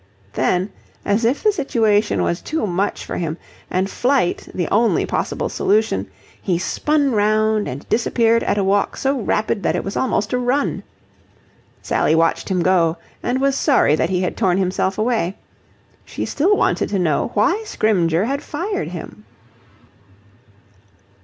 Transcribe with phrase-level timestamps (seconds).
[0.33, 0.71] Then,
[1.05, 3.37] as if the situation was too much for him
[3.69, 6.09] and flight the only possible solution,
[6.41, 10.39] he spun round and disappeared at a walk so rapid that it was almost a
[10.39, 10.81] run.
[11.83, 15.37] Sally watched him go and was sorry that he had torn himself away.
[16.03, 19.23] She still wanted to know why Scrymgeour had fired him.